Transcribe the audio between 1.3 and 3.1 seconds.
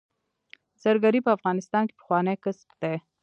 افغانستان کې پخوانی کسب دی